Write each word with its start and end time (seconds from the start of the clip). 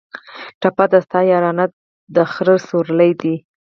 ټپه 0.61 0.85
ده: 0.91 0.99
ستا 1.05 1.19
یارانه 1.31 1.65
د 2.15 2.15
خره 2.31 2.55
سورلي 2.67 3.11
ده 3.21 3.33